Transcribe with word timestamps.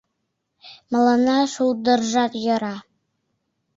Мыланна 0.91 1.39
шулдыржат 1.53 2.33
йӧра... 2.43 2.75